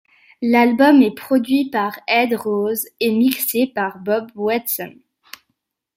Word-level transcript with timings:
L'album 0.41 1.03
est 1.03 1.13
produit 1.13 1.69
par 1.69 1.99
Ed 2.07 2.33
Rose 2.33 2.85
et 2.99 3.11
mixé 3.11 3.67
par 3.67 3.99
Bob 3.99 4.31
Weston. 4.33 4.95